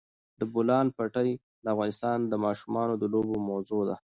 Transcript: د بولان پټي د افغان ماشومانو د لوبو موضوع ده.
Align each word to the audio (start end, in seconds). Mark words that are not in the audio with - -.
د 0.39 0.41
بولان 0.53 0.87
پټي 0.97 1.31
د 1.63 1.65
افغان 1.73 2.19
ماشومانو 2.45 2.93
د 2.97 3.03
لوبو 3.13 3.35
موضوع 3.49 3.81
ده. 3.89 3.95